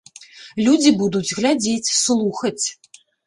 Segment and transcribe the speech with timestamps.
[0.67, 2.65] Людзі будуць глядзець, слухаць.